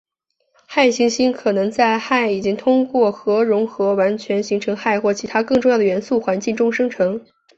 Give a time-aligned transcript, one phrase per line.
[0.67, 7.23] 氦行星可能在氢已经通过核融合完全形成氦或其它更重元素的环境中生成。